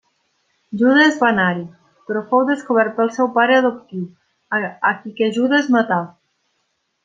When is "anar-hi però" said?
1.33-2.23